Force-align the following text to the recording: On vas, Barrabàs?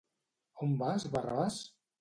On 0.67 0.73
vas, 0.81 1.05
Barrabàs? 1.19 1.63